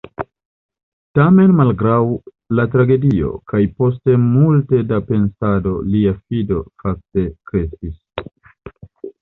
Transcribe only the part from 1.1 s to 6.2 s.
Tamen malgraŭ la tragedio, kaj post multe da pensado, lia